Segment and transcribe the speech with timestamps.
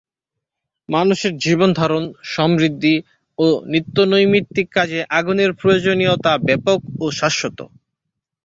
[0.89, 2.03] মানুষের জীবনধারণ,
[2.33, 2.95] সমৃদ্ধি
[3.39, 7.59] ও নিত্যনৈমিত্তিক কাজে আগুনের প্রয়োজনীয়তা ব্যাপক ও শাশ্বত।